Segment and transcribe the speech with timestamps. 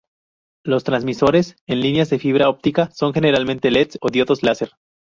[0.65, 4.71] Los transmisores en las líneas de fibra óptica son generalmente leds o diodos láser.